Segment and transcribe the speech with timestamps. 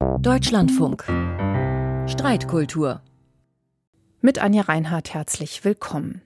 [0.00, 1.04] Deutschlandfunk.
[2.08, 3.02] Streitkultur.
[4.22, 6.22] Mit Anja Reinhardt herzlich willkommen.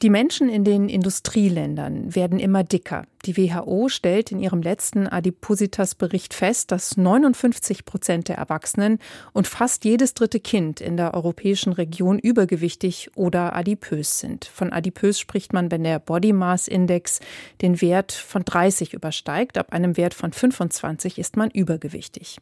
[0.00, 3.04] Die Menschen in den Industrieländern werden immer dicker.
[3.28, 9.00] Die WHO stellt in ihrem letzten Adipositas-Bericht fest, dass 59 Prozent der Erwachsenen
[9.34, 14.46] und fast jedes dritte Kind in der europäischen Region übergewichtig oder adipös sind.
[14.46, 17.20] Von adipös spricht man, wenn der Body Mass Index
[17.60, 19.58] den Wert von 30 übersteigt.
[19.58, 22.38] Ab einem Wert von 25 ist man übergewichtig.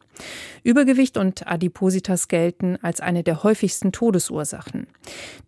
[0.63, 4.87] Übergewicht und Adipositas gelten als eine der häufigsten Todesursachen.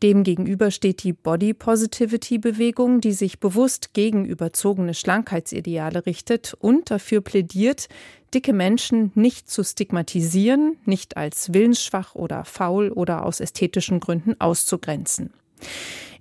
[0.04, 6.92] Demgegenüber steht die Body Positivity Bewegung, die sich bewusst gegen überzogene Schlangen Schlankheitsideale richtet und
[6.92, 7.88] dafür plädiert,
[8.34, 15.34] dicke Menschen nicht zu stigmatisieren, nicht als willensschwach oder faul oder aus ästhetischen Gründen auszugrenzen.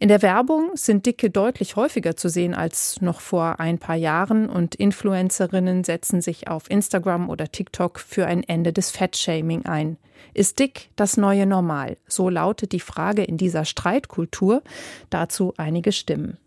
[0.00, 4.48] In der Werbung sind Dicke deutlich häufiger zu sehen als noch vor ein paar Jahren
[4.48, 9.96] und Influencerinnen setzen sich auf Instagram oder TikTok für ein Ende des Fettshaming ein.
[10.34, 11.96] Ist dick das neue Normal?
[12.06, 14.62] So lautet die Frage in dieser Streitkultur.
[15.10, 16.38] Dazu einige Stimmen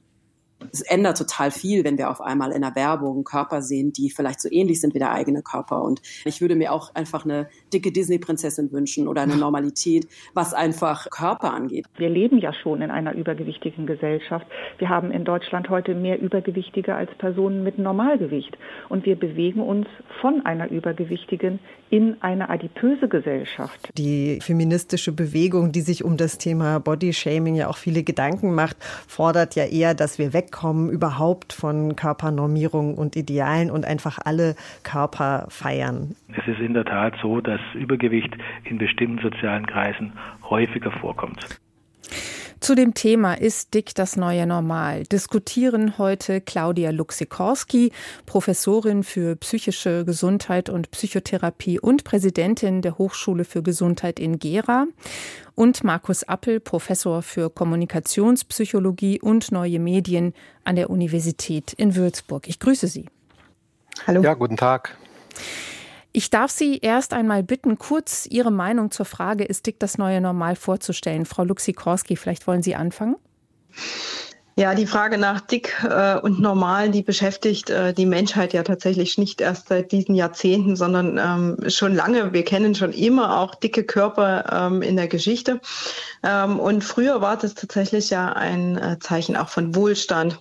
[0.72, 4.42] es ändert total viel, wenn wir auf einmal in der Werbung Körper sehen, die vielleicht
[4.42, 5.84] so ähnlich sind wie der eigene Körper.
[5.84, 11.10] Und ich würde mir auch einfach eine dicke Disney-Prinzessin wünschen oder eine Normalität, was einfach
[11.10, 11.86] Körper angeht.
[11.98, 14.46] Wir leben ja schon in einer übergewichtigen Gesellschaft.
[14.78, 18.58] Wir haben in Deutschland heute mehr Übergewichtige als Personen mit Normalgewicht.
[18.90, 19.88] Und wir bewegen uns
[20.22, 21.60] von einer übergewichtigen
[21.92, 23.90] in eine adipöse Gesellschaft.
[23.98, 29.56] Die feministische Bewegung, die sich um das Thema Bodyshaming ja auch viele Gedanken macht, fordert
[29.56, 36.16] ja eher, dass wir wegkommen überhaupt von Körpernormierung und Idealen und einfach alle Körper feiern.
[36.30, 40.14] Es ist in der Tat so, dass Übergewicht in bestimmten sozialen Kreisen
[40.50, 41.46] häufiger vorkommt.
[42.62, 45.02] Zu dem Thema Ist dick das neue Normal?
[45.06, 47.92] diskutieren heute Claudia Luxikorski,
[48.28, 54.86] Professorin für psychische Gesundheit und Psychotherapie und Präsidentin der Hochschule für Gesundheit in Gera
[55.56, 62.48] und Markus Appel, Professor für Kommunikationspsychologie und neue Medien an der Universität in Würzburg.
[62.48, 63.08] Ich grüße Sie.
[64.06, 64.22] Hallo.
[64.22, 64.96] Ja, guten Tag.
[66.14, 70.20] Ich darf Sie erst einmal bitten, kurz Ihre Meinung zur Frage, ist dick das neue
[70.20, 71.26] Normal vorzustellen?
[71.26, 73.16] Frau Luxikorski, vielleicht wollen Sie anfangen?
[74.58, 79.18] Ja, die Frage nach dick äh, und normal, die beschäftigt äh, die Menschheit ja tatsächlich
[79.18, 82.34] nicht erst seit diesen Jahrzehnten, sondern ähm, schon lange.
[82.34, 85.62] Wir kennen schon immer auch dicke Körper ähm, in der Geschichte.
[86.22, 90.38] Ähm, und früher war das tatsächlich ja ein äh, Zeichen auch von Wohlstand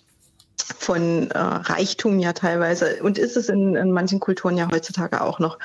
[0.78, 5.38] von äh, Reichtum ja teilweise und ist es in, in, manchen Kulturen ja heutzutage auch
[5.38, 5.58] noch.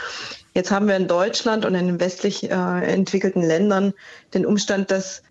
[0.53, 3.93] Jetzt haben wir in Deutschland und in den westlich äh, entwickelten Ländern
[4.33, 5.21] den Umstand, dass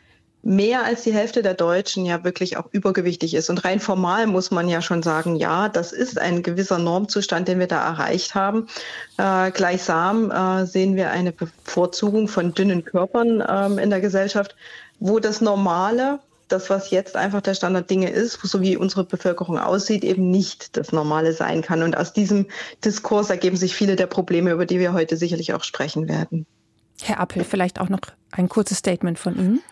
[0.45, 3.49] mehr als die Hälfte der Deutschen ja wirklich auch übergewichtig ist.
[3.49, 7.59] Und rein formal muss man ja schon sagen, ja, das ist ein gewisser Normzustand, den
[7.59, 8.69] wir da erreicht haben.
[9.17, 14.55] Äh, gleichsam äh, sehen wir eine Bevorzugung von dünnen Körpern ähm, in der Gesellschaft,
[15.01, 16.21] wo das Normale
[16.55, 20.77] das, was jetzt einfach der Standard Dinge ist, so wie unsere Bevölkerung aussieht, eben nicht
[20.77, 21.83] das Normale sein kann.
[21.83, 22.47] Und aus diesem
[22.85, 26.47] Diskurs ergeben sich viele der Probleme, über die wir heute sicherlich auch sprechen werden.
[27.03, 28.01] Herr Appel, vielleicht auch noch
[28.31, 29.63] ein kurzes Statement von Ihnen.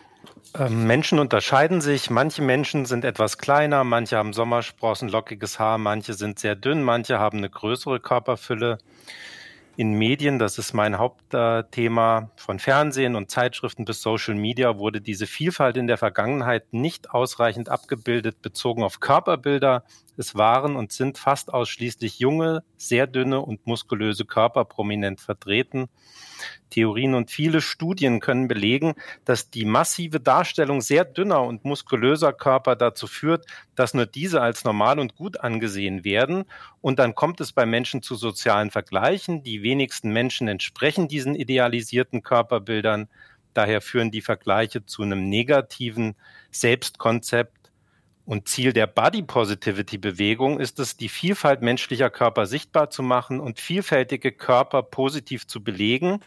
[0.55, 2.09] Ähm, Menschen unterscheiden sich.
[2.09, 7.17] Manche Menschen sind etwas kleiner, manche haben Sommersprossen, lockiges Haar, manche sind sehr dünn, manche
[7.17, 8.77] haben eine größere Körperfülle
[9.75, 15.25] in Medien, das ist mein Hauptthema, von Fernsehen und Zeitschriften bis Social Media wurde diese
[15.25, 19.83] Vielfalt in der Vergangenheit nicht ausreichend abgebildet, bezogen auf Körperbilder.
[20.15, 25.89] Es waren und sind fast ausschließlich junge, sehr dünne und muskulöse Körper prominent vertreten.
[26.69, 28.93] Theorien und viele Studien können belegen,
[29.25, 33.45] dass die massive Darstellung sehr dünner und muskulöser Körper dazu führt,
[33.75, 36.45] dass nur diese als normal und gut angesehen werden.
[36.81, 39.43] Und dann kommt es bei Menschen zu sozialen Vergleichen.
[39.43, 43.07] Die wenigsten Menschen entsprechen diesen idealisierten Körperbildern.
[43.53, 46.15] Daher führen die Vergleiche zu einem negativen
[46.51, 47.62] Selbstkonzept.
[48.25, 53.39] Und Ziel der Body Positivity Bewegung ist es, die Vielfalt menschlicher Körper sichtbar zu machen
[53.39, 56.21] und vielfältige Körper positiv zu belegen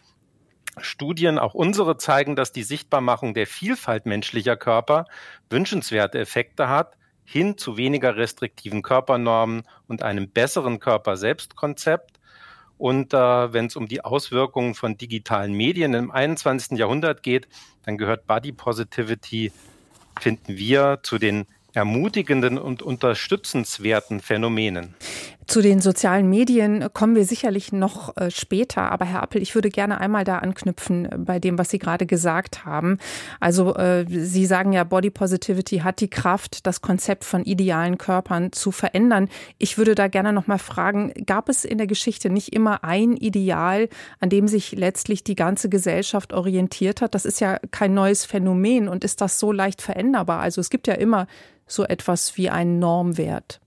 [0.78, 5.06] Studien, auch unsere, zeigen, dass die Sichtbarmachung der Vielfalt menschlicher Körper
[5.48, 12.20] wünschenswerte Effekte hat, hin zu weniger restriktiven Körpernormen und einem besseren Körperselbstkonzept.
[12.78, 16.78] Und äh, wenn es um die Auswirkungen von digitalen Medien im 21.
[16.78, 17.48] Jahrhundert geht,
[17.84, 19.52] dann gehört Body Positivity,
[20.20, 24.94] finden wir, zu den ermutigenden und unterstützenswerten Phänomenen.
[25.46, 28.90] Zu den sozialen Medien kommen wir sicherlich noch äh, später.
[28.90, 32.04] Aber Herr Appel, ich würde gerne einmal da anknüpfen äh, bei dem, was Sie gerade
[32.04, 32.98] gesagt haben.
[33.38, 38.50] Also äh, Sie sagen ja, Body Positivity hat die Kraft, das Konzept von idealen Körpern
[38.50, 39.28] zu verändern.
[39.58, 43.16] Ich würde da gerne noch mal fragen, gab es in der Geschichte nicht immer ein
[43.16, 43.88] Ideal,
[44.18, 47.14] an dem sich letztlich die ganze Gesellschaft orientiert hat?
[47.14, 50.40] Das ist ja kein neues Phänomen und ist das so leicht veränderbar?
[50.40, 51.28] Also es gibt ja immer
[51.66, 53.60] so etwas wie einen Normwert.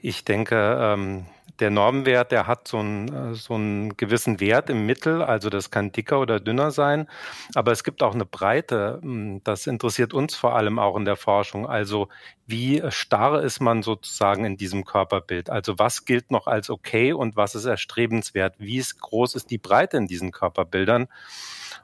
[0.00, 1.26] Ich denke, ähm,
[1.60, 5.70] der Normwert, der hat so einen, äh, so einen gewissen Wert im Mittel, also das
[5.70, 7.08] kann dicker oder dünner sein,
[7.54, 11.16] aber es gibt auch eine Breite, hm, das interessiert uns vor allem auch in der
[11.16, 12.08] Forschung, also
[12.46, 17.36] wie starr ist man sozusagen in diesem Körperbild, also was gilt noch als okay und
[17.36, 21.08] was ist erstrebenswert, wie groß ist die Breite in diesen Körperbildern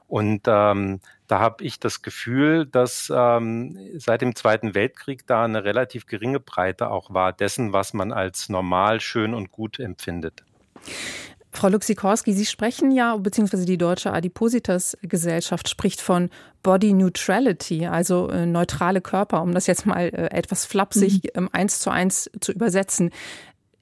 [0.07, 5.63] und ähm, da habe ich das Gefühl, dass ähm, seit dem Zweiten Weltkrieg da eine
[5.63, 10.43] relativ geringe Breite auch war dessen, was man als normal, schön und gut empfindet.
[11.51, 16.29] Frau Luxikorski, Sie sprechen ja, beziehungsweise die Deutsche Adipositas-Gesellschaft spricht von
[16.63, 21.29] Body Neutrality, also äh, neutrale Körper, um das jetzt mal äh, etwas flapsig mhm.
[21.35, 23.11] ähm, eins zu eins zu übersetzen.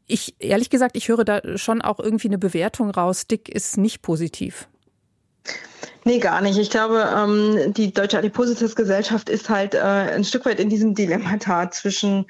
[0.06, 3.28] Ich, ehrlich gesagt, ich höre da schon auch irgendwie eine Bewertung raus.
[3.28, 4.68] Dick ist nicht positiv.
[6.04, 6.58] Nee, gar nicht.
[6.58, 11.70] Ich glaube, ähm, die Deutsche Adipositas-Gesellschaft ist halt äh, ein Stück weit in diesem Dilemmata
[11.70, 12.26] zwischen,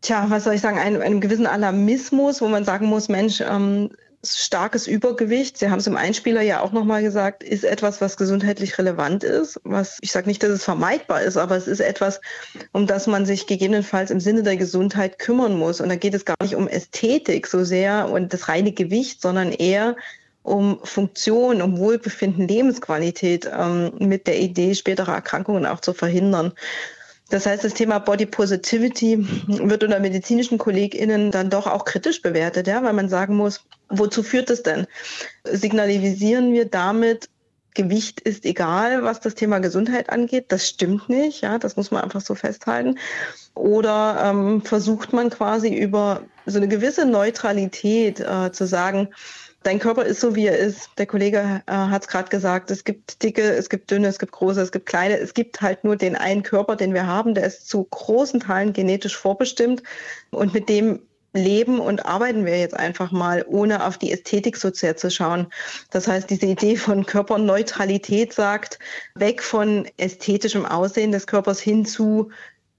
[0.00, 3.90] tja, was soll ich sagen, einem, einem gewissen Alarmismus, wo man sagen muss, Mensch, ähm,
[4.24, 8.76] starkes Übergewicht, Sie haben es im Einspieler ja auch nochmal gesagt, ist etwas, was gesundheitlich
[8.78, 9.60] relevant ist.
[9.64, 12.20] Was ich sage nicht, dass es vermeidbar ist, aber es ist etwas,
[12.72, 15.80] um das man sich gegebenenfalls im Sinne der Gesundheit kümmern muss.
[15.80, 19.52] Und da geht es gar nicht um Ästhetik so sehr und das reine Gewicht, sondern
[19.52, 19.96] eher
[20.48, 26.52] um Funktion, um Wohlbefinden, Lebensqualität ähm, mit der Idee, spätere Erkrankungen auch zu verhindern.
[27.30, 32.66] Das heißt, das Thema Body Positivity wird unter medizinischen KollegInnen dann doch auch kritisch bewertet,
[32.66, 34.86] ja, weil man sagen muss, wozu führt es denn?
[35.44, 37.28] Signalisieren wir damit,
[37.74, 40.46] Gewicht ist egal, was das Thema Gesundheit angeht?
[40.48, 42.98] Das stimmt nicht, ja, das muss man einfach so festhalten.
[43.54, 49.10] Oder ähm, versucht man quasi über so eine gewisse Neutralität äh, zu sagen,
[49.62, 50.90] dein Körper ist so, wie er ist.
[50.98, 54.32] Der Kollege äh, hat es gerade gesagt, es gibt dicke, es gibt dünne, es gibt
[54.32, 55.18] große, es gibt kleine.
[55.18, 58.72] Es gibt halt nur den einen Körper, den wir haben, der ist zu großen Teilen
[58.72, 59.82] genetisch vorbestimmt
[60.30, 61.00] und mit dem
[61.34, 65.46] leben und arbeiten wir jetzt einfach mal, ohne auf die Ästhetik so sehr zu schauen.
[65.90, 68.78] Das heißt, diese Idee von Körperneutralität sagt,
[69.14, 72.30] weg von ästhetischem Aussehen des Körpers hin zu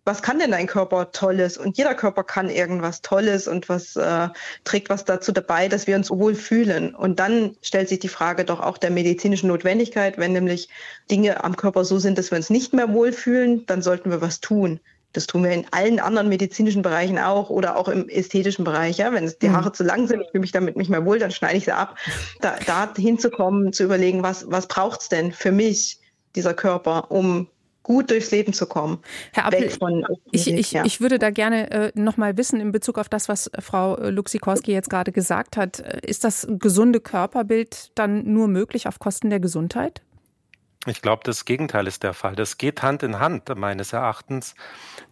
[0.09, 1.55] was kann denn dein Körper Tolles?
[1.55, 4.29] Und jeder Körper kann irgendwas Tolles und was äh,
[4.63, 6.95] trägt was dazu dabei, dass wir uns wohl fühlen.
[6.95, 10.67] Und dann stellt sich die Frage doch auch der medizinischen Notwendigkeit, wenn nämlich
[11.11, 14.39] Dinge am Körper so sind, dass wir uns nicht mehr wohlfühlen, dann sollten wir was
[14.41, 14.79] tun.
[15.13, 18.97] Das tun wir in allen anderen medizinischen Bereichen auch oder auch im ästhetischen Bereich.
[18.97, 19.13] Ja?
[19.13, 19.57] Wenn die mhm.
[19.57, 21.71] Haare zu lang sind, ich fühle mich damit nicht mehr wohl, dann schneide ich sie
[21.71, 21.97] ab.
[22.41, 25.99] Da, da hinzukommen, zu überlegen, was, was braucht es denn für mich,
[26.35, 27.47] dieser Körper, um
[27.83, 28.99] gut durchs Leben zu kommen.
[29.33, 30.85] Herr Appel, von, ich, ich, ja.
[30.85, 34.71] ich würde da gerne äh, noch mal wissen in Bezug auf das, was Frau Luxikorski
[34.71, 35.79] jetzt gerade gesagt hat.
[35.79, 40.01] Äh, ist das gesunde Körperbild dann nur möglich auf Kosten der Gesundheit?
[40.85, 42.35] Ich glaube, das Gegenteil ist der Fall.
[42.35, 44.55] Das geht Hand in Hand meines Erachtens.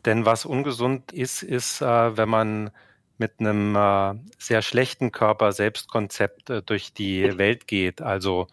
[0.05, 2.71] Denn was ungesund ist, ist, äh, wenn man
[3.17, 8.01] mit einem äh, sehr schlechten Körper-Selbstkonzept äh, durch die Welt geht.
[8.01, 8.47] Also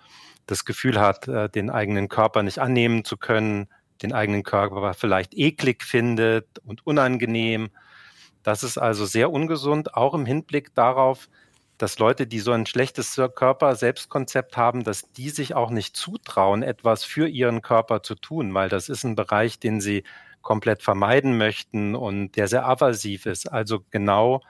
[0.47, 3.69] das Gefühl hat, äh, den eigenen Körper nicht annehmen zu können,
[4.03, 7.71] den eigenen Körper vielleicht eklig findet und unangenehm.
[8.43, 11.29] Das ist also sehr ungesund, auch im Hinblick darauf,
[11.79, 17.05] dass Leute, die so ein schlechtes Körper-Selbstkonzept haben, dass die sich auch nicht zutrauen, etwas
[17.05, 20.05] für ihren Körper zu tun, weil das ist ein Bereich, den sie
[20.43, 23.51] komplett vermeiden möchten und der sehr aversiv ist.
[23.51, 24.43] Also genau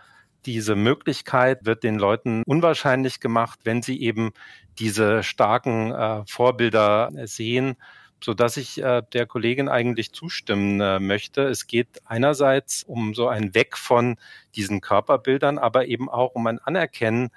[0.44, 4.32] diese Möglichkeit wird den Leuten unwahrscheinlich gemacht, wenn sie eben
[4.78, 7.76] diese starken äh, Vorbilder sehen
[8.23, 11.42] so dass ich äh, der Kollegin eigentlich zustimmen äh, möchte.
[11.42, 14.16] Es geht einerseits um so ein Weg von
[14.56, 17.30] diesen Körperbildern, aber eben auch um ein Anerkennen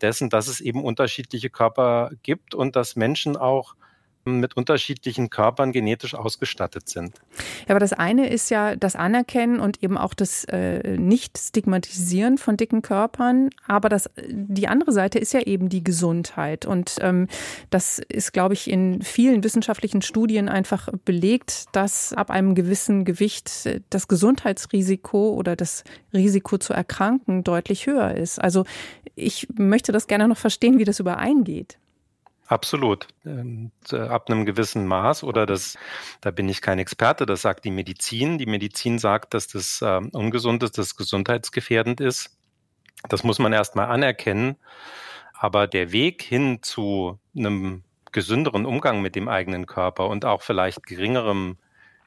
[0.00, 3.74] dessen, dass es eben unterschiedliche Körper gibt und dass Menschen auch
[4.28, 7.16] mit unterschiedlichen Körpern genetisch ausgestattet sind.
[7.66, 12.56] Ja, aber das eine ist ja das Anerkennen und eben auch das äh, Nicht-Stigmatisieren von
[12.56, 13.50] dicken Körpern.
[13.66, 16.66] Aber das, die andere Seite ist ja eben die Gesundheit.
[16.66, 17.28] Und ähm,
[17.70, 23.68] das ist, glaube ich, in vielen wissenschaftlichen Studien einfach belegt, dass ab einem gewissen Gewicht
[23.90, 28.40] das Gesundheitsrisiko oder das Risiko zu erkranken deutlich höher ist.
[28.40, 28.64] Also
[29.14, 31.78] ich möchte das gerne noch verstehen, wie das übereingeht.
[32.48, 33.08] Absolut.
[33.26, 35.76] Ähm, ab einem gewissen Maß oder das,
[36.22, 38.38] da bin ich kein Experte, das sagt die Medizin.
[38.38, 42.38] Die Medizin sagt, dass das äh, ungesund ist, dass es gesundheitsgefährdend ist.
[43.10, 44.56] Das muss man erstmal anerkennen.
[45.34, 50.84] Aber der Weg hin zu einem gesünderen Umgang mit dem eigenen Körper und auch vielleicht
[50.84, 51.58] geringerem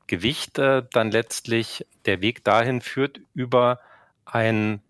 [0.07, 3.79] Gewicht äh, dann letztlich, der Weg dahin führt über
[4.25, 4.81] ein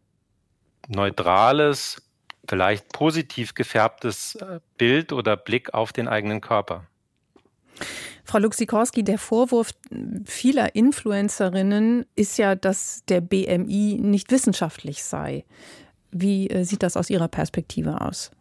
[0.88, 2.10] neutrales,
[2.52, 6.86] vielleicht positiv gefärbtes äh, Bild oder Blick auf den eigenen Körper.
[8.26, 9.72] Frau Luxikorski, der Vorwurf
[10.26, 15.46] vieler Influencerinnen ist ja, dass der BMI nicht wissenschaftlich sei.
[16.12, 18.32] Wie äh, sieht das aus Ihrer Perspektive aus?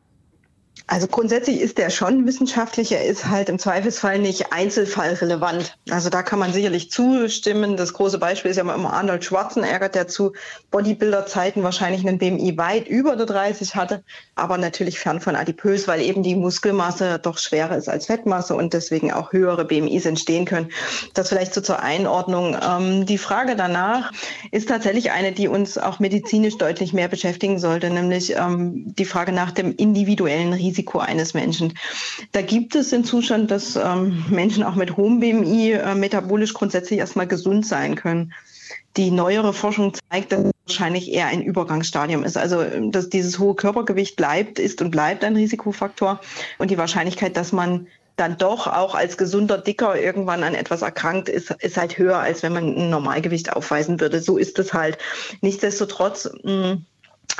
[0.92, 5.78] Also grundsätzlich ist der schon wissenschaftlich, er ist halt im Zweifelsfall nicht einzelfallrelevant.
[5.88, 7.76] Also da kann man sicherlich zustimmen.
[7.76, 10.32] Das große Beispiel ist ja immer Arnold Schwarzenegger, der zu
[10.72, 14.02] Bodybuilder-Zeiten wahrscheinlich einen BMI weit über der 30 hatte,
[14.34, 18.72] aber natürlich fern von adipös, weil eben die Muskelmasse doch schwerer ist als Fettmasse und
[18.72, 20.70] deswegen auch höhere BMIs entstehen können.
[21.14, 22.56] Das vielleicht so zur Einordnung.
[22.68, 24.10] Ähm, die Frage danach
[24.50, 29.30] ist tatsächlich eine, die uns auch medizinisch deutlich mehr beschäftigen sollte, nämlich ähm, die Frage
[29.30, 30.79] nach dem individuellen Risiko.
[30.80, 31.74] Risiko eines Menschen.
[32.32, 36.98] Da gibt es den Zustand, dass ähm, Menschen auch mit hohem BMI äh, metabolisch grundsätzlich
[36.98, 38.32] erstmal gesund sein können.
[38.96, 42.36] Die neuere Forschung zeigt, dass es wahrscheinlich eher ein Übergangsstadium ist.
[42.36, 46.20] Also, dass dieses hohe Körpergewicht bleibt, ist und bleibt ein Risikofaktor.
[46.58, 51.28] Und die Wahrscheinlichkeit, dass man dann doch auch als gesunder Dicker irgendwann an etwas erkrankt
[51.28, 54.20] ist, ist halt höher, als wenn man ein Normalgewicht aufweisen würde.
[54.20, 54.98] So ist es halt.
[55.40, 56.86] Nichtsdestotrotz mh, hm,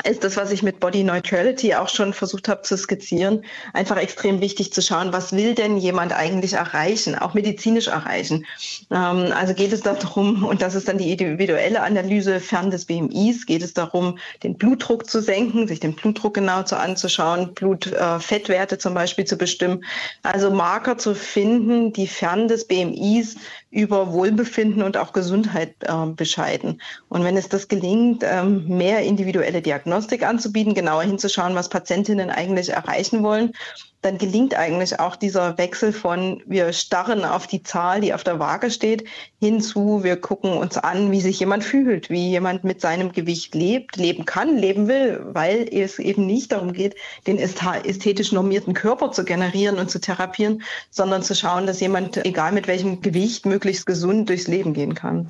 [0.03, 3.43] ist das, was ich mit Body Neutrality auch schon versucht habe zu skizzieren,
[3.73, 8.45] einfach extrem wichtig zu schauen, was will denn jemand eigentlich erreichen, auch medizinisch erreichen.
[8.89, 13.45] Ähm, also geht es darum, und das ist dann die individuelle Analyse fern des BMIs,
[13.45, 18.79] geht es darum, den Blutdruck zu senken, sich den Blutdruck genau zu anzuschauen, Blutfettwerte äh,
[18.79, 19.83] zum Beispiel zu bestimmen,
[20.23, 23.35] also Marker zu finden, die fern des BMIs
[23.71, 26.81] über Wohlbefinden und auch Gesundheit äh, bescheiden.
[27.07, 32.69] Und wenn es das gelingt, ähm, mehr individuelle Diagnostik anzubieten, genauer hinzuschauen, was Patientinnen eigentlich
[32.69, 33.53] erreichen wollen,
[34.01, 38.39] dann gelingt eigentlich auch dieser Wechsel von wir starren auf die Zahl, die auf der
[38.39, 39.05] Waage steht,
[39.39, 43.97] hinzu, wir gucken uns an, wie sich jemand fühlt, wie jemand mit seinem Gewicht lebt,
[43.97, 46.95] leben kann, leben will, weil es eben nicht darum geht,
[47.27, 52.51] den ästhetisch normierten Körper zu generieren und zu therapieren, sondern zu schauen, dass jemand, egal
[52.51, 55.29] mit welchem Gewicht, möglichst gesund durchs Leben gehen kann.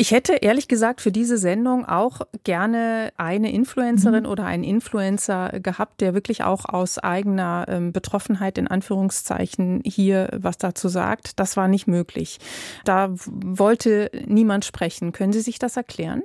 [0.00, 4.30] Ich hätte ehrlich gesagt für diese Sendung auch gerne eine Influencerin mhm.
[4.30, 10.56] oder einen Influencer gehabt, der wirklich auch aus eigener ähm, Betroffenheit in Anführungszeichen hier was
[10.56, 11.38] dazu sagt.
[11.38, 12.38] Das war nicht möglich.
[12.86, 15.12] Da wollte niemand sprechen.
[15.12, 16.22] Können Sie sich das erklären?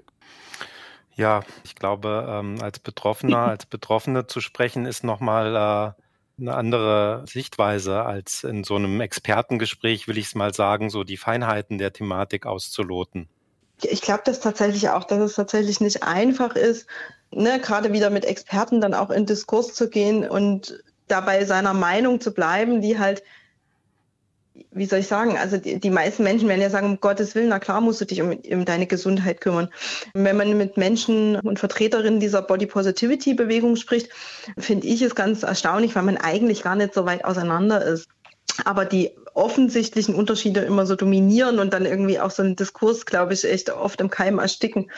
[1.16, 7.26] Ja, ich glaube, ähm, als Betroffener, als Betroffene zu sprechen, ist nochmal äh, eine andere
[7.28, 11.92] Sichtweise als in so einem Expertengespräch, will ich es mal sagen, so die Feinheiten der
[11.92, 13.28] Thematik auszuloten.
[13.82, 16.88] Ich glaube das tatsächlich auch, dass es tatsächlich nicht einfach ist,
[17.32, 22.20] ne, gerade wieder mit Experten dann auch in Diskurs zu gehen und dabei seiner Meinung
[22.20, 23.24] zu bleiben, die halt,
[24.72, 27.50] wie soll ich sagen, also die, die meisten Menschen werden ja sagen, um Gottes Willen,
[27.50, 29.70] na klar musst du dich um, um deine Gesundheit kümmern.
[30.14, 34.10] wenn man mit Menschen und Vertreterinnen dieser Body Positivity Bewegung spricht,
[34.58, 38.08] finde ich es ganz erstaunlich, weil man eigentlich gar nicht so weit auseinander ist.
[38.64, 43.34] Aber die offensichtlichen Unterschiede immer so dominieren und dann irgendwie auch so einen Diskurs, glaube
[43.34, 44.90] ich, echt oft im Keim ersticken.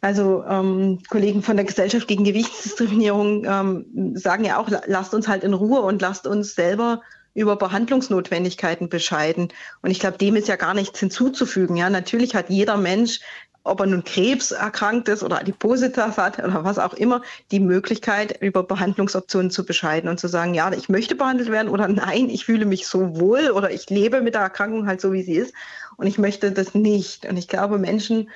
[0.00, 5.44] Also ähm, Kollegen von der Gesellschaft gegen Gewichtsdiskriminierung ähm, sagen ja auch, lasst uns halt
[5.44, 7.02] in Ruhe und lasst uns selber
[7.34, 9.48] über Behandlungsnotwendigkeiten bescheiden.
[9.82, 11.76] Und ich glaube, dem ist ja gar nichts hinzuzufügen.
[11.76, 13.20] Ja, natürlich hat jeder Mensch
[13.64, 18.40] ob er nun Krebs erkrankt ist oder Adipositas hat oder was auch immer, die Möglichkeit,
[18.42, 22.44] über Behandlungsoptionen zu bescheiden und zu sagen, ja, ich möchte behandelt werden oder nein, ich
[22.44, 25.54] fühle mich so wohl oder ich lebe mit der Erkrankung halt so, wie sie ist
[25.96, 27.26] und ich möchte das nicht.
[27.26, 28.28] Und ich glaube, Menschen,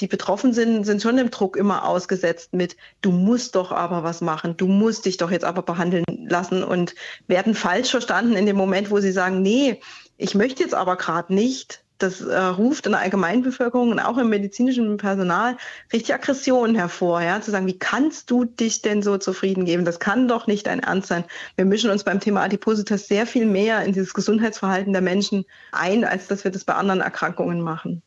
[0.00, 4.20] die betroffen sind, sind schon dem Druck immer ausgesetzt mit, du musst doch aber was
[4.20, 6.94] machen, du musst dich doch jetzt aber behandeln lassen und
[7.28, 9.80] werden falsch verstanden in dem Moment, wo sie sagen, nee,
[10.16, 14.28] ich möchte jetzt aber gerade nicht, das äh, ruft in der Allgemeinbevölkerung und auch im
[14.28, 15.56] medizinischen Personal
[15.92, 19.84] richtig Aggressionen hervor, ja, zu sagen, wie kannst du dich denn so zufrieden geben?
[19.84, 21.24] Das kann doch nicht dein Ernst sein.
[21.56, 26.04] Wir mischen uns beim Thema Adipositas sehr viel mehr in dieses Gesundheitsverhalten der Menschen ein,
[26.04, 28.02] als dass wir das bei anderen Erkrankungen machen.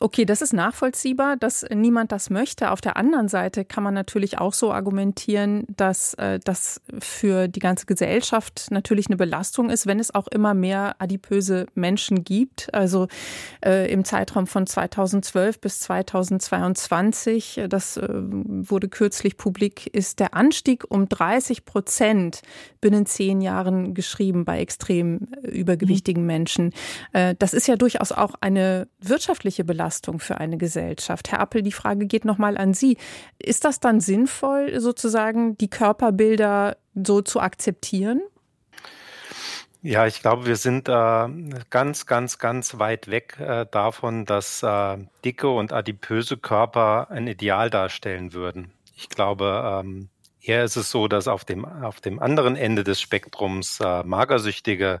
[0.00, 2.70] Okay, das ist nachvollziehbar, dass niemand das möchte.
[2.70, 7.60] Auf der anderen Seite kann man natürlich auch so argumentieren, dass äh, das für die
[7.60, 12.72] ganze Gesellschaft natürlich eine Belastung ist, wenn es auch immer mehr adipöse Menschen gibt.
[12.74, 13.08] Also
[13.64, 20.84] äh, im Zeitraum von 2012 bis 2022, das äh, wurde kürzlich publik, ist der Anstieg
[20.88, 22.42] um 30 Prozent
[22.80, 26.26] binnen zehn Jahren geschrieben bei extrem äh, übergewichtigen mhm.
[26.26, 26.72] Menschen.
[27.12, 31.30] Äh, das ist ja durchaus auch eine wirtschaftliche Belastung für eine Gesellschaft.
[31.30, 32.96] Herr Appel, die Frage geht nochmal an Sie.
[33.38, 38.22] Ist das dann sinnvoll, sozusagen die Körperbilder so zu akzeptieren?
[39.82, 41.28] Ja, ich glaube, wir sind äh,
[41.70, 47.70] ganz, ganz, ganz weit weg äh, davon, dass äh, dicke und adipöse Körper ein Ideal
[47.70, 48.72] darstellen würden.
[48.94, 50.10] Ich glaube, ähm,
[50.42, 55.00] eher ist es so, dass auf dem, auf dem anderen Ende des Spektrums äh, magersüchtige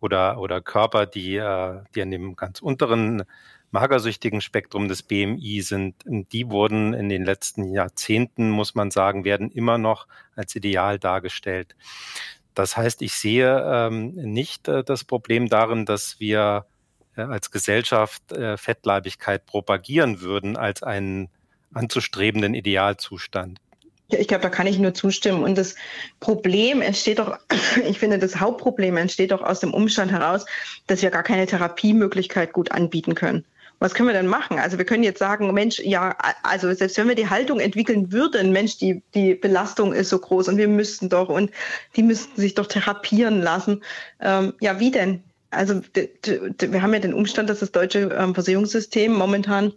[0.00, 3.24] oder, oder Körper, die, äh, die an dem ganz unteren
[3.76, 9.50] magersüchtigen Spektrum des BMI sind, die wurden in den letzten Jahrzehnten, muss man sagen, werden
[9.50, 11.76] immer noch als ideal dargestellt.
[12.54, 16.64] Das heißt, ich sehe ähm, nicht äh, das Problem darin, dass wir
[17.16, 21.28] äh, als Gesellschaft äh, Fettleibigkeit propagieren würden als einen
[21.74, 23.58] anzustrebenden Idealzustand.
[24.08, 25.44] Ich glaube, da kann ich nur zustimmen.
[25.44, 25.74] Und das
[26.18, 27.38] Problem entsteht doch,
[27.86, 30.46] ich finde, das Hauptproblem entsteht doch aus dem Umstand heraus,
[30.86, 33.44] dass wir gar keine Therapiemöglichkeit gut anbieten können
[33.78, 34.58] was können wir denn machen?
[34.58, 38.52] Also wir können jetzt sagen, Mensch, ja, also selbst wenn wir die Haltung entwickeln würden,
[38.52, 41.50] Mensch, die, die Belastung ist so groß und wir müssten doch und
[41.94, 43.82] die müssten sich doch therapieren lassen.
[44.20, 45.22] Ähm, ja, wie denn?
[45.50, 49.72] Also wir haben ja den Umstand, dass das deutsche ähm, Versicherungssystem momentan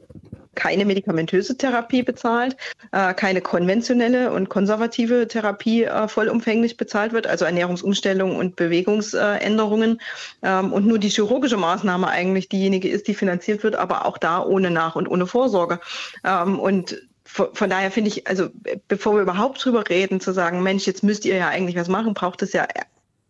[0.60, 2.58] keine medikamentöse Therapie bezahlt,
[2.92, 10.02] äh, keine konventionelle und konservative Therapie äh, vollumfänglich bezahlt wird, also Ernährungsumstellung und Bewegungsänderungen
[10.44, 14.44] ähm, und nur die chirurgische Maßnahme eigentlich diejenige ist, die finanziert wird, aber auch da
[14.44, 15.80] ohne Nach- und ohne Vorsorge.
[16.26, 18.50] Ähm, und von daher finde ich, also
[18.88, 22.16] bevor wir überhaupt drüber reden, zu sagen, Mensch, jetzt müsst ihr ja eigentlich was machen,
[22.16, 22.68] braucht es ja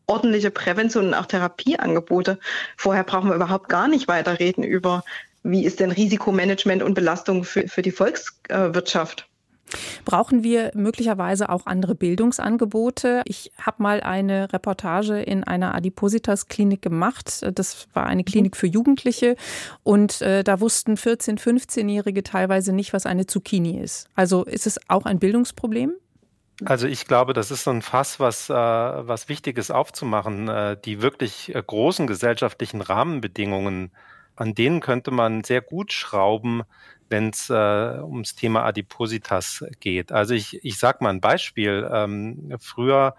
[0.09, 2.39] ordentliche Prävention und auch Therapieangebote.
[2.77, 5.03] Vorher brauchen wir überhaupt gar nicht weiter reden über
[5.43, 9.29] wie ist denn Risikomanagement und Belastung für, für die Volkswirtschaft?
[10.05, 13.21] Brauchen wir möglicherweise auch andere Bildungsangebote?
[13.25, 17.45] Ich habe mal eine Reportage in einer Adipositas-Klinik gemacht.
[17.53, 19.35] Das war eine Klinik für Jugendliche
[19.83, 24.07] und äh, da wussten 14-, 15-Jährige teilweise nicht, was eine Zucchini ist.
[24.15, 25.93] Also ist es auch ein Bildungsproblem?
[26.65, 30.49] Also ich glaube, das ist so ein Fass, was, äh, was wichtig ist aufzumachen.
[30.49, 33.91] Äh, die wirklich äh, großen gesellschaftlichen Rahmenbedingungen
[34.39, 36.63] an denen könnte man sehr gut schrauben,
[37.09, 40.11] wenn es äh, ums Thema Adipositas geht.
[40.13, 41.89] Also ich, ich sage mal ein Beispiel.
[41.91, 43.15] Ähm, früher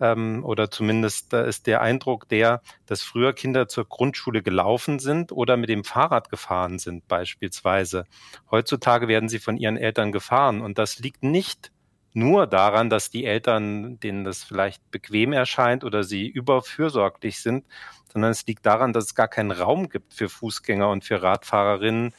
[0.00, 5.32] ähm, oder zumindest äh, ist der Eindruck der, dass früher Kinder zur Grundschule gelaufen sind
[5.32, 8.04] oder mit dem Fahrrad gefahren sind beispielsweise.
[8.50, 11.72] Heutzutage werden sie von ihren Eltern gefahren und das liegt nicht
[12.12, 17.64] nur daran, dass die Eltern, denen das vielleicht bequem erscheint oder sie überfürsorglich sind,
[18.12, 22.14] sondern es liegt daran, dass es gar keinen Raum gibt für Fußgänger und für Radfahrerinnen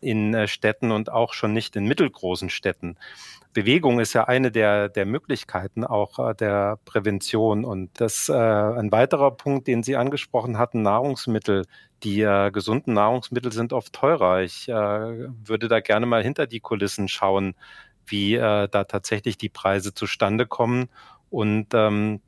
[0.00, 2.96] in äh, Städten und auch schon nicht in mittelgroßen Städten.
[3.52, 7.64] Bewegung ist ja eine der, der Möglichkeiten auch äh, der Prävention.
[7.64, 11.66] Und das äh, ein weiterer Punkt, den Sie angesprochen hatten, Nahrungsmittel.
[12.02, 14.40] Die äh, gesunden Nahrungsmittel sind oft teurer.
[14.40, 17.54] Ich äh, würde da gerne mal hinter die Kulissen schauen,
[18.06, 20.88] wie äh, da tatsächlich die Preise zustande kommen.
[21.30, 22.20] Und ähm,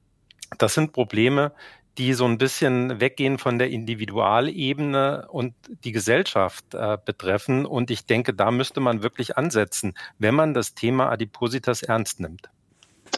[0.58, 1.52] das sind Probleme,
[1.98, 5.54] die so ein bisschen weggehen von der Individualebene und
[5.84, 7.66] die Gesellschaft äh, betreffen.
[7.66, 12.50] Und ich denke, da müsste man wirklich ansetzen, wenn man das Thema Adipositas ernst nimmt.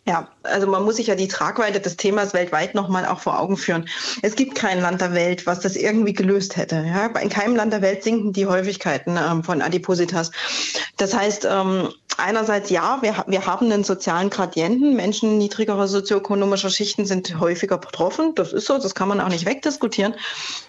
[0.09, 3.57] Ja, also man muss sich ja die Tragweite des Themas weltweit nochmal auch vor Augen
[3.57, 3.89] führen.
[4.23, 6.77] Es gibt kein Land der Welt, was das irgendwie gelöst hätte.
[6.77, 7.07] Ja?
[7.07, 10.31] In keinem Land der Welt sinken die Häufigkeiten ähm, von Adipositas.
[10.97, 11.89] Das heißt, ähm,
[12.19, 14.95] einerseits ja, wir, wir haben einen sozialen Gradienten.
[14.95, 18.37] Menschen niedrigerer sozioökonomischer Schichten sind häufiger betroffen.
[18.37, 20.15] Das ist so, das kann man auch nicht wegdiskutieren.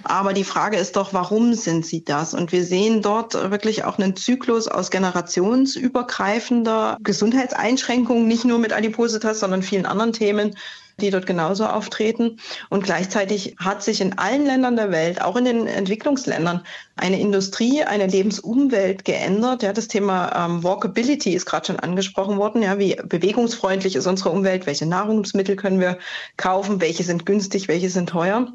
[0.03, 2.33] Aber die Frage ist doch, warum sind sie das?
[2.33, 9.26] Und wir sehen dort wirklich auch einen Zyklus aus generationsübergreifender Gesundheitseinschränkungen, nicht nur mit Adipositas,
[9.35, 10.55] sondern vielen anderen Themen
[10.99, 12.39] die dort genauso auftreten.
[12.69, 16.63] Und gleichzeitig hat sich in allen Ländern der Welt, auch in den Entwicklungsländern,
[16.95, 19.63] eine Industrie, eine Lebensumwelt geändert.
[19.63, 22.63] Ja, das Thema ähm, Walkability ist gerade schon angesprochen worden.
[22.63, 24.65] Ja, wie bewegungsfreundlich ist unsere Umwelt?
[24.65, 25.99] Welche Nahrungsmittel können wir
[26.37, 26.81] kaufen?
[26.81, 27.67] Welche sind günstig?
[27.67, 28.47] Welche sind teuer?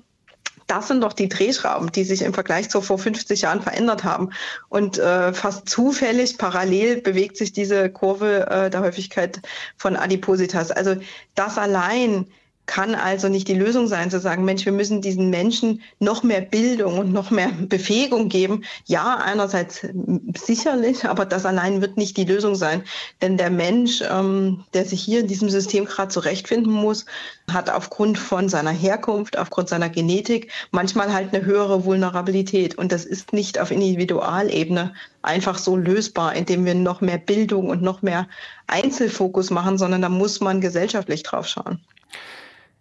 [0.66, 4.30] Das sind doch die Drehschrauben, die sich im Vergleich zu vor 50 Jahren verändert haben.
[4.68, 9.40] Und äh, fast zufällig, parallel bewegt sich diese Kurve äh, der Häufigkeit
[9.76, 10.70] von Adipositas.
[10.70, 10.96] Also
[11.34, 12.26] das allein
[12.66, 16.40] kann also nicht die Lösung sein, zu sagen, Mensch, wir müssen diesen Menschen noch mehr
[16.40, 18.64] Bildung und noch mehr Befähigung geben.
[18.86, 19.86] Ja, einerseits
[20.36, 22.84] sicherlich, aber das allein wird nicht die Lösung sein.
[23.20, 27.04] Denn der Mensch, ähm, der sich hier in diesem System gerade zurechtfinden muss,
[27.50, 32.78] hat aufgrund von seiner Herkunft, aufgrund seiner Genetik manchmal halt eine höhere Vulnerabilität.
[32.78, 37.82] Und das ist nicht auf Individualebene einfach so lösbar, indem wir noch mehr Bildung und
[37.82, 38.28] noch mehr
[38.68, 41.80] Einzelfokus machen, sondern da muss man gesellschaftlich drauf schauen.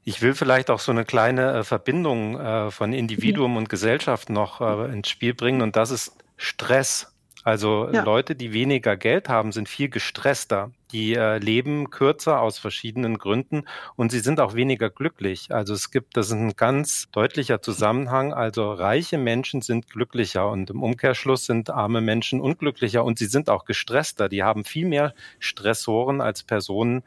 [0.04, 4.62] Ich will vielleicht auch so eine kleine äh, Verbindung äh, von Individuum und Gesellschaft noch
[4.62, 7.08] äh, ins Spiel bringen und das ist Stress.
[7.44, 8.04] Also ja.
[8.04, 10.70] Leute, die weniger Geld haben, sind viel gestresster.
[10.92, 13.64] Die leben kürzer aus verschiedenen Gründen
[13.96, 15.52] und sie sind auch weniger glücklich.
[15.52, 18.32] Also es gibt, das ist ein ganz deutlicher Zusammenhang.
[18.32, 23.50] Also reiche Menschen sind glücklicher und im Umkehrschluss sind arme Menschen unglücklicher und sie sind
[23.50, 24.30] auch gestresster.
[24.30, 27.02] Die haben viel mehr Stressoren als Personen,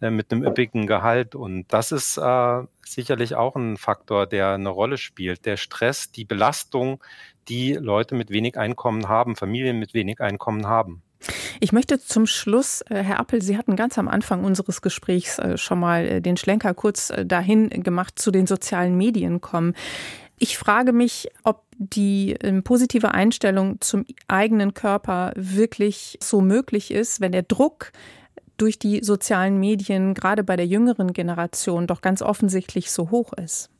[0.00, 1.34] mit einem üppigen Gehalt.
[1.34, 5.46] Und das ist äh, sicherlich auch ein Faktor, der eine Rolle spielt.
[5.46, 7.02] Der Stress, die Belastung,
[7.48, 11.02] die Leute mit wenig Einkommen haben, Familien mit wenig Einkommen haben.
[11.60, 15.56] Ich möchte zum Schluss, äh, Herr Appel, Sie hatten ganz am Anfang unseres Gesprächs äh,
[15.56, 19.74] schon mal den Schlenker kurz dahin gemacht zu den sozialen Medien kommen.
[20.38, 27.20] Ich frage mich, ob die ähm, positive Einstellung zum eigenen Körper wirklich so möglich ist,
[27.20, 27.92] wenn der Druck
[28.56, 33.70] durch die sozialen Medien gerade bei der jüngeren Generation doch ganz offensichtlich so hoch ist.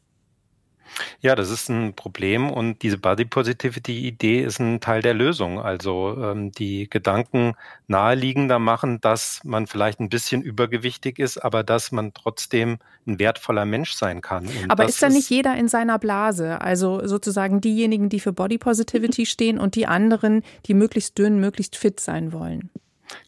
[1.20, 5.60] Ja, das ist ein Problem und diese Body Positivity Idee ist ein Teil der Lösung.
[5.60, 7.54] Also ähm, die Gedanken
[7.86, 13.64] naheliegender machen, dass man vielleicht ein bisschen übergewichtig ist, aber dass man trotzdem ein wertvoller
[13.64, 14.46] Mensch sein kann.
[14.46, 16.60] Und aber ist da nicht jeder in seiner Blase?
[16.60, 21.76] Also sozusagen diejenigen, die für Body Positivity stehen und die anderen, die möglichst dünn, möglichst
[21.76, 22.70] fit sein wollen?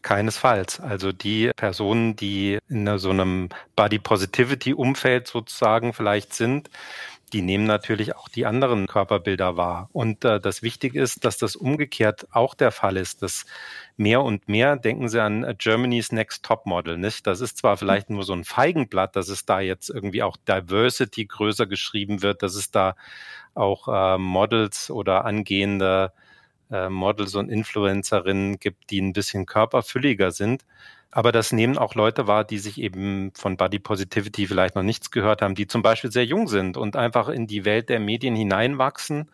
[0.01, 0.79] Keinesfalls.
[0.79, 6.69] Also die Personen, die in so einem Body Positivity Umfeld sozusagen vielleicht sind,
[7.33, 9.89] die nehmen natürlich auch die anderen Körperbilder wahr.
[9.93, 13.45] Und äh, das Wichtige ist, dass das umgekehrt auch der Fall ist, dass
[13.97, 17.27] mehr und mehr denken Sie an Germany's Next Top Model, nicht?
[17.27, 21.25] Das ist zwar vielleicht nur so ein Feigenblatt, dass es da jetzt irgendwie auch Diversity
[21.25, 22.95] größer geschrieben wird, dass es da
[23.53, 26.11] auch äh, Models oder angehende
[26.71, 30.65] äh, Models und Influencerinnen gibt, die ein bisschen körperfülliger sind.
[31.11, 35.09] Aber das nehmen auch Leute wahr, die sich eben von Body Positivity vielleicht noch nichts
[35.09, 38.35] gehört haben, die zum Beispiel sehr jung sind und einfach in die Welt der Medien
[38.35, 39.29] hineinwachsen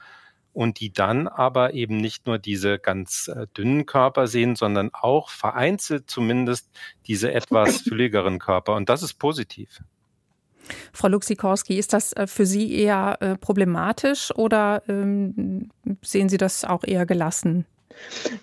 [0.53, 5.29] und die dann aber eben nicht nur diese ganz äh, dünnen Körper sehen, sondern auch
[5.29, 6.69] vereinzelt zumindest
[7.07, 8.75] diese etwas fülligeren Körper.
[8.75, 9.81] Und das ist positiv.
[10.93, 15.69] Frau Luxikorski, ist das äh, für Sie eher äh, problematisch oder ähm,
[16.01, 17.65] sehen Sie das auch eher gelassen?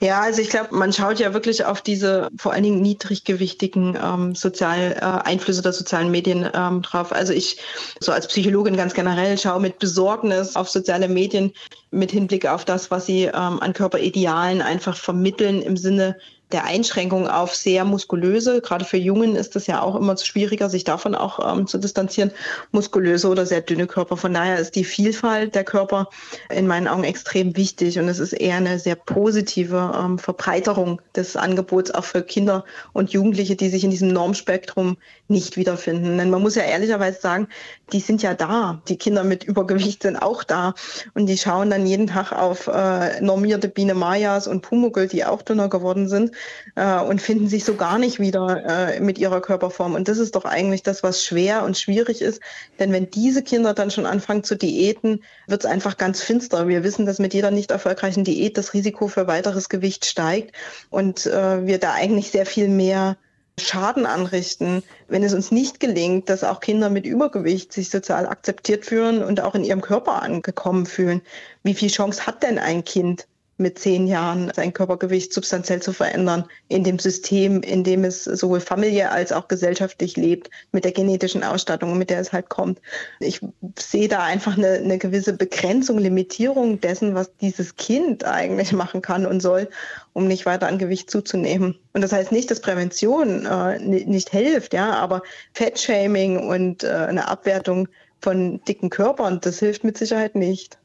[0.01, 4.35] Ja, also ich glaube, man schaut ja wirklich auf diese vor allen Dingen niedriggewichtigen ähm,
[4.35, 7.13] sozial, äh, Einflüsse der sozialen Medien ähm, drauf.
[7.13, 7.59] Also ich,
[8.01, 11.53] so als Psychologin ganz generell, schaue mit Besorgnis auf soziale Medien
[11.91, 16.17] mit Hinblick auf das, was sie ähm, an Körperidealen einfach vermitteln im Sinne
[16.53, 18.61] der Einschränkung auf sehr muskulöse.
[18.61, 22.31] Gerade für Jungen ist es ja auch immer schwieriger, sich davon auch ähm, zu distanzieren.
[22.71, 24.17] Muskulöse oder sehr dünne Körper.
[24.17, 26.09] Von daher ist die Vielfalt der Körper
[26.51, 31.37] in meinen Augen extrem wichtig und es ist eher eine sehr positive ähm, Verbreiterung des
[31.37, 36.19] Angebots auch für Kinder und Jugendliche, die sich in diesem Normspektrum nicht wiederfinden.
[36.19, 37.49] Denn man muss ja ehrlicherweise sagen,
[37.93, 38.83] die sind ja da.
[38.89, 40.75] Die Kinder mit Übergewicht sind auch da
[41.15, 45.43] und die schauen dann jeden Tag auf äh, normierte Biene Mayas und Pumuckl, die auch
[45.43, 46.33] dünner geworden sind
[46.75, 49.95] äh, und finden sich so gar nicht wieder äh, mit ihrer Körperform.
[49.95, 52.41] Und das ist doch eigentlich das, was schwer und schwierig ist.
[52.79, 56.69] Denn wenn diese Kinder dann schon anfangen zu diäten, wird es einfach ganz finster.
[56.69, 60.55] Wir wissen, dass mit jeder nicht erfolgreichen Diät das Risiko für weiteres Gewicht steigt
[60.91, 63.17] und äh, wir da eigentlich sehr viel mehr
[63.59, 68.87] Schaden anrichten, wenn es uns nicht gelingt, dass auch Kinder mit Übergewicht sich sozial akzeptiert
[68.87, 71.21] fühlen und auch in ihrem Körper angekommen fühlen.
[71.63, 73.27] Wie viel Chance hat denn ein Kind,
[73.63, 78.61] mit zehn Jahren sein Körpergewicht substanziell zu verändern in dem System, in dem es sowohl
[78.61, 82.81] familiär als auch gesellschaftlich lebt, mit der genetischen Ausstattung, mit der es halt kommt.
[83.21, 83.41] Ich
[83.79, 89.25] sehe da einfach eine, eine gewisse Begrenzung, Limitierung dessen, was dieses Kind eigentlich machen kann
[89.25, 89.69] und soll,
[90.13, 91.79] um nicht weiter an Gewicht zuzunehmen.
[91.93, 95.23] Und das heißt nicht, dass Prävention äh, nicht hilft, ja, aber
[95.55, 97.89] Fettshaming und äh, eine Abwertung
[98.21, 100.79] von dicken Körpern, das hilft mit Sicherheit nicht.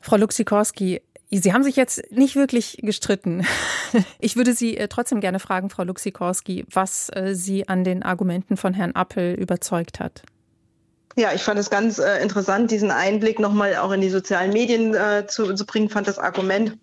[0.00, 3.46] Frau Luxikorski, Sie haben sich jetzt nicht wirklich gestritten.
[4.18, 8.56] Ich würde Sie äh, trotzdem gerne fragen, Frau Luxikorski, was äh, Sie an den Argumenten
[8.56, 10.22] von Herrn Appel überzeugt hat.
[11.16, 14.94] Ja, ich fand es ganz äh, interessant, diesen Einblick nochmal auch in die sozialen Medien
[14.94, 16.76] äh, zu, zu bringen, fand das Argument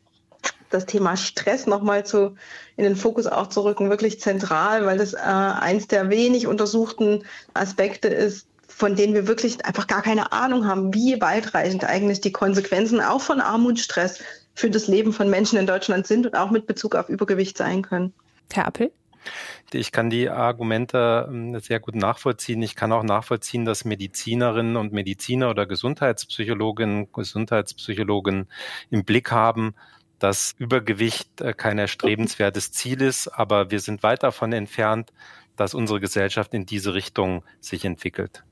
[0.72, 2.36] das Thema Stress nochmal zu,
[2.78, 7.24] in den Fokus auch zu rücken, wirklich zentral, weil das äh, eins der wenig untersuchten
[7.54, 12.32] Aspekte ist, von denen wir wirklich einfach gar keine Ahnung haben, wie weitreichend eigentlich die
[12.32, 14.22] Konsequenzen auch von Armutsstress
[14.56, 17.84] für das Leben von Menschen in Deutschland sind und auch mit Bezug auf Übergewicht sein
[17.84, 18.14] können.
[18.52, 18.92] Herr Appel?
[19.72, 22.62] Ich kann die Argumente ähm, sehr gut nachvollziehen.
[22.62, 28.48] Ich kann auch nachvollziehen, dass Medizinerinnen und Mediziner oder Gesundheitspsychologinnen, Gesundheitspsychologen
[28.90, 29.76] im Blick haben,
[30.20, 35.12] dass Übergewicht äh, kein erstrebenswertes Ziel ist, aber wir sind weit davon entfernt,
[35.56, 38.44] dass unsere Gesellschaft in diese Richtung sich entwickelt.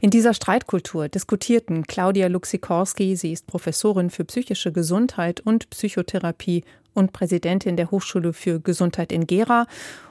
[0.00, 6.64] In dieser Streitkultur diskutierten Claudia Luxikorski, sie ist Professorin für psychische Gesundheit und Psychotherapie
[6.94, 9.66] und Präsidentin der Hochschule für Gesundheit in Gera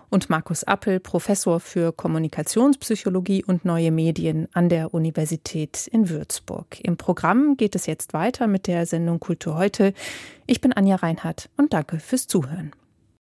[0.09, 6.79] und Markus Appel, Professor für Kommunikationspsychologie und neue Medien an der Universität in Würzburg.
[6.81, 9.93] Im Programm geht es jetzt weiter mit der Sendung Kultur heute.
[10.45, 12.73] Ich bin Anja Reinhardt und danke fürs Zuhören.